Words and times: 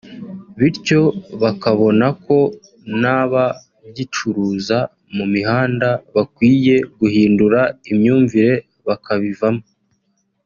bityo 0.57 1.01
bakabona 1.41 2.05
ko 2.25 2.37
n’abagicuruza 3.01 4.77
mu 5.15 5.25
mihanda 5.33 5.89
bakwiye 6.15 6.75
guhindura 6.99 7.59
imyumvire 7.91 8.53
bakabivamo 8.87 9.63